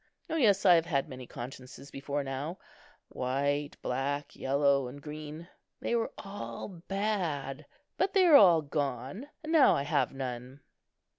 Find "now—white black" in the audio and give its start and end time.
2.23-4.35